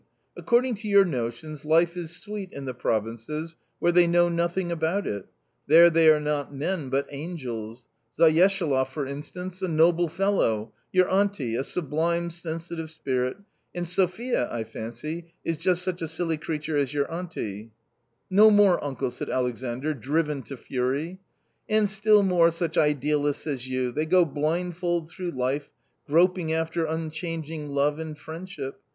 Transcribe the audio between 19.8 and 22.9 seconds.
driven to fury." And still more such